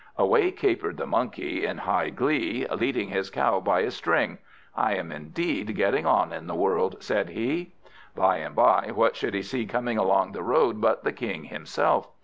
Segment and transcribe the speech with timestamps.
[0.17, 4.39] Away capered the Monkey, in high glee, leading his cow by a string.
[4.75, 7.75] "I am indeed getting on in the world," said he.
[8.15, 12.07] By and by, what should he see coming along the road, but the King himself.